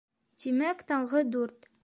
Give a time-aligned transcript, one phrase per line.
[0.43, 1.71] Тимәк, таңғы дүрт.